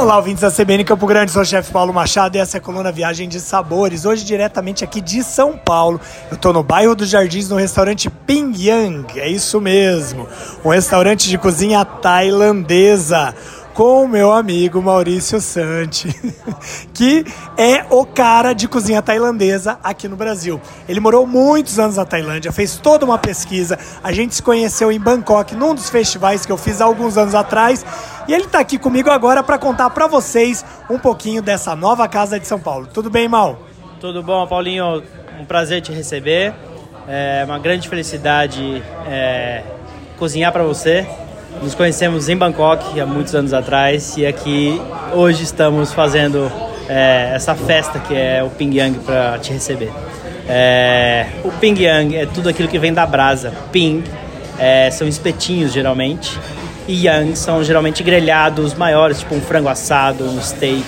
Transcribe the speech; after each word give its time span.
Olá, 0.00 0.16
ouvintes 0.16 0.42
da 0.42 0.48
CBN 0.48 0.84
Campo 0.84 1.08
Grande, 1.08 1.32
sou 1.32 1.42
o 1.42 1.44
chefe 1.44 1.72
Paulo 1.72 1.92
Machado 1.92 2.36
e 2.36 2.38
essa 2.38 2.56
é 2.56 2.58
a 2.58 2.60
coluna 2.60 2.92
Viagem 2.92 3.28
de 3.28 3.40
Sabores. 3.40 4.04
Hoje, 4.04 4.24
diretamente 4.24 4.84
aqui 4.84 5.00
de 5.00 5.24
São 5.24 5.58
Paulo, 5.58 6.00
eu 6.30 6.36
estou 6.36 6.52
no 6.52 6.62
bairro 6.62 6.94
dos 6.94 7.08
Jardins, 7.08 7.48
no 7.48 7.56
restaurante 7.56 8.08
Ping 8.08 8.52
Yang, 8.56 9.18
é 9.18 9.28
isso 9.28 9.60
mesmo, 9.60 10.28
um 10.64 10.68
restaurante 10.68 11.28
de 11.28 11.36
cozinha 11.36 11.84
tailandesa 11.84 13.34
com 13.78 14.02
o 14.02 14.08
meu 14.08 14.32
amigo 14.32 14.82
Maurício 14.82 15.40
Santi, 15.40 16.08
que 16.92 17.24
é 17.56 17.86
o 17.88 18.04
cara 18.04 18.52
de 18.52 18.66
cozinha 18.66 19.00
tailandesa 19.00 19.78
aqui 19.84 20.08
no 20.08 20.16
Brasil. 20.16 20.60
Ele 20.88 20.98
morou 20.98 21.24
muitos 21.28 21.78
anos 21.78 21.94
na 21.94 22.04
Tailândia, 22.04 22.50
fez 22.50 22.76
toda 22.76 23.04
uma 23.04 23.18
pesquisa. 23.18 23.78
A 24.02 24.10
gente 24.10 24.34
se 24.34 24.42
conheceu 24.42 24.90
em 24.90 24.98
Bangkok, 24.98 25.54
num 25.54 25.76
dos 25.76 25.88
festivais 25.90 26.44
que 26.44 26.50
eu 26.50 26.56
fiz 26.56 26.80
há 26.80 26.86
alguns 26.86 27.16
anos 27.16 27.36
atrás. 27.36 27.86
E 28.26 28.34
ele 28.34 28.46
está 28.46 28.58
aqui 28.58 28.78
comigo 28.78 29.10
agora 29.10 29.44
para 29.44 29.56
contar 29.56 29.90
para 29.90 30.08
vocês 30.08 30.64
um 30.90 30.98
pouquinho 30.98 31.40
dessa 31.40 31.76
nova 31.76 32.08
casa 32.08 32.40
de 32.40 32.48
São 32.48 32.58
Paulo. 32.58 32.88
Tudo 32.92 33.08
bem, 33.08 33.28
Mal? 33.28 33.60
Tudo 34.00 34.24
bom, 34.24 34.44
Paulinho? 34.48 35.04
Um 35.40 35.44
prazer 35.44 35.82
te 35.82 35.92
receber. 35.92 36.52
É 37.06 37.44
uma 37.44 37.60
grande 37.60 37.88
felicidade 37.88 38.82
é, 39.06 39.62
cozinhar 40.18 40.52
para 40.52 40.64
você. 40.64 41.06
Nos 41.62 41.74
conhecemos 41.74 42.28
em 42.28 42.36
Bangkok 42.36 43.00
há 43.00 43.06
muitos 43.06 43.34
anos 43.34 43.52
atrás 43.52 44.16
e 44.16 44.26
aqui 44.26 44.80
hoje 45.14 45.42
estamos 45.42 45.92
fazendo 45.92 46.52
é, 46.88 47.32
essa 47.34 47.54
festa 47.54 47.98
que 47.98 48.14
é 48.14 48.42
o 48.44 48.50
Ping 48.50 48.76
Yang 48.76 48.98
para 49.00 49.38
te 49.38 49.52
receber. 49.52 49.90
É, 50.46 51.26
o 51.42 51.50
Ping 51.50 51.80
Yang 51.80 52.16
é 52.16 52.26
tudo 52.26 52.48
aquilo 52.48 52.68
que 52.68 52.78
vem 52.78 52.92
da 52.92 53.04
brasa. 53.06 53.52
Ping 53.72 54.04
é, 54.58 54.90
são 54.90 55.08
espetinhos 55.08 55.72
geralmente 55.72 56.38
e 56.86 57.06
Yang 57.06 57.36
são 57.36 57.64
geralmente 57.64 58.02
grelhados 58.02 58.74
maiores, 58.74 59.20
tipo 59.20 59.34
um 59.34 59.40
frango 59.40 59.68
assado, 59.68 60.24
um 60.24 60.40
steak. 60.40 60.84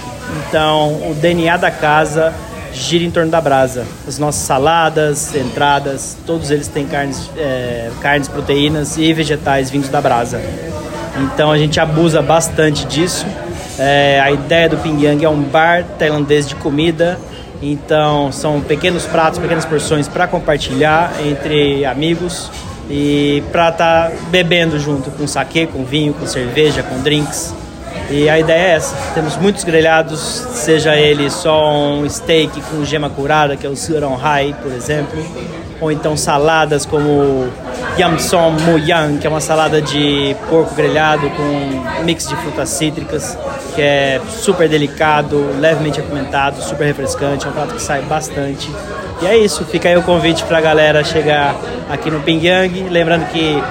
Então 0.47 1.11
o 1.11 1.15
DNA 1.15 1.57
da 1.57 1.71
casa 1.71 2.33
gira 2.73 3.05
em 3.05 3.11
torno 3.11 3.31
da 3.31 3.41
brasa. 3.41 3.87
As 4.07 4.19
nossas 4.19 4.43
saladas, 4.43 5.35
entradas, 5.35 6.17
todos 6.27 6.51
eles 6.51 6.69
têm 6.69 6.87
carnes, 6.87 7.31
é, 7.37 7.91
carnes, 8.01 8.29
proteínas 8.29 8.97
e 8.97 9.13
vegetais 9.13 9.71
vindos 9.71 9.89
da 9.89 10.01
brasa. 10.01 10.41
Então 11.19 11.51
a 11.51 11.59
gente 11.59 11.81
abusa 11.81 12.23
bastante 12.23 12.87
disso. 12.87 13.27
É, 13.79 14.21
a 14.21 14.31
ideia 14.31 14.69
do 14.69 14.77
Ping 14.79 15.03
Yang 15.03 15.25
é 15.25 15.29
um 15.29 15.43
bar 15.43 15.85
tailandês 15.99 16.49
de 16.49 16.55
comida. 16.55 17.19
Então 17.63 18.33
são 18.33 18.61
pequenos 18.61 19.05
pratos, 19.05 19.39
pequenas 19.39 19.65
porções 19.65 20.09
para 20.09 20.27
compartilhar 20.27 21.13
entre 21.25 21.85
amigos 21.85 22.51
e 22.89 23.43
para 23.53 23.69
estar 23.69 24.11
tá 24.11 24.17
bebendo 24.31 24.79
junto 24.79 25.11
com 25.11 25.27
saquê, 25.27 25.67
com 25.67 25.85
vinho, 25.85 26.15
com 26.15 26.27
cerveja, 26.27 26.83
com 26.83 27.01
drinks. 27.01 27.55
E 28.11 28.29
a 28.29 28.39
ideia 28.39 28.59
é 28.59 28.71
essa. 28.73 28.97
Temos 29.15 29.37
muitos 29.37 29.63
grelhados, 29.63 30.19
seja 30.21 30.97
ele 30.97 31.31
só 31.31 31.73
um 31.73 32.09
steak 32.09 32.61
com 32.63 32.85
gema 32.85 33.09
curada, 33.09 33.57
que 33.57 33.65
é 33.65 33.71
o 33.71 33.77
Surong 33.77 34.21
Hai, 34.21 34.55
por 34.61 34.73
exemplo, 34.73 35.25
ou 35.81 35.93
então 35.93 36.17
saladas 36.17 36.85
como 36.85 37.49
Yamsom 37.97 38.51
Muyang, 38.63 39.19
que 39.19 39.27
é 39.27 39.31
uma 39.31 39.41
salada 39.41 39.81
de 39.81 40.35
porco 40.49 40.75
grelhado 40.75 41.31
com 41.31 42.03
mix 42.05 42.27
de 42.27 42.35
frutas 42.35 42.69
cítricas, 42.71 43.39
que 43.77 43.81
é 43.81 44.21
super 44.29 44.69
delicado, 44.69 45.55
levemente 45.61 46.01
apimentado, 46.01 46.61
super 46.63 46.87
refrescante, 46.87 47.47
é 47.47 47.49
um 47.49 47.53
prato 47.53 47.75
que 47.75 47.83
sai 47.83 48.03
bastante. 48.03 48.71
E 49.23 49.27
é 49.27 49.37
isso, 49.37 49.65
fica 49.65 49.89
aí 49.89 49.97
o 49.97 50.03
convite 50.03 50.43
para 50.45 50.59
a 50.59 50.61
galera 50.61 51.05
chegar 51.05 51.55
aqui 51.89 52.11
no 52.11 52.21
Pingyang, 52.21 52.89
lembrando 52.89 53.27
que 53.31 53.63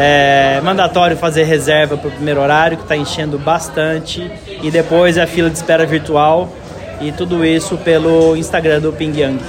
é 0.00 0.60
mandatório 0.62 1.16
fazer 1.16 1.42
reserva 1.42 1.96
para 1.96 2.06
o 2.06 2.12
primeiro 2.12 2.40
horário, 2.40 2.76
que 2.76 2.84
está 2.84 2.96
enchendo 2.96 3.36
bastante. 3.36 4.30
E 4.62 4.70
depois 4.70 5.16
é 5.16 5.22
a 5.22 5.26
fila 5.26 5.50
de 5.50 5.56
espera 5.56 5.84
virtual. 5.84 6.48
E 7.00 7.10
tudo 7.10 7.44
isso 7.44 7.76
pelo 7.78 8.36
Instagram 8.36 8.80
do 8.80 8.92
Ping 8.92 9.18
Yang. 9.18 9.42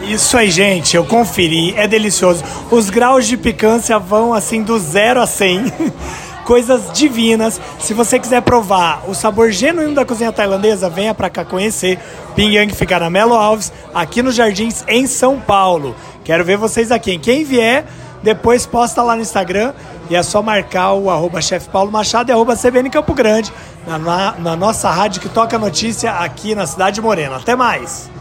Isso 0.00 0.34
aí, 0.38 0.50
gente, 0.50 0.96
eu 0.96 1.04
conferi, 1.04 1.74
é 1.76 1.86
delicioso. 1.86 2.42
Os 2.70 2.88
graus 2.88 3.26
de 3.26 3.36
picância 3.36 3.98
vão 3.98 4.32
assim 4.32 4.62
do 4.62 4.78
0 4.78 5.20
a 5.20 5.26
100. 5.26 5.70
Coisas 6.46 6.90
divinas. 6.94 7.60
Se 7.78 7.92
você 7.92 8.18
quiser 8.18 8.40
provar 8.40 9.04
o 9.06 9.14
sabor 9.14 9.50
genuíno 9.52 9.94
da 9.94 10.06
cozinha 10.06 10.32
tailandesa, 10.32 10.88
venha 10.88 11.12
para 11.12 11.28
cá 11.28 11.44
conhecer. 11.44 11.98
Ping 12.34 12.54
Yang 12.54 12.74
fica 12.74 12.98
na 12.98 13.10
Melo 13.10 13.34
Alves, 13.34 13.70
aqui 13.94 14.22
nos 14.22 14.34
Jardins, 14.34 14.84
em 14.88 15.06
São 15.06 15.38
Paulo. 15.38 15.94
Quero 16.24 16.44
ver 16.44 16.56
vocês 16.56 16.90
aqui. 16.90 17.18
Quem 17.18 17.44
vier, 17.44 17.84
depois 18.22 18.66
posta 18.66 19.02
lá 19.02 19.16
no 19.16 19.22
Instagram 19.22 19.72
e 20.08 20.14
é 20.14 20.22
só 20.22 20.42
marcar 20.42 20.92
o 20.92 21.10
arroba 21.10 21.40
chefe 21.40 21.68
Paulo 21.68 21.90
Machado 21.90 22.30
e 22.30 22.32
arroba 22.32 22.56
CBN 22.56 22.90
Campo 22.90 23.14
Grande, 23.14 23.52
na, 23.86 23.98
na, 23.98 24.32
na 24.38 24.56
nossa 24.56 24.90
rádio 24.90 25.20
que 25.20 25.28
toca 25.28 25.58
notícia 25.58 26.12
aqui 26.12 26.54
na 26.54 26.66
Cidade 26.66 27.00
Morena. 27.00 27.36
Até 27.36 27.56
mais! 27.56 28.12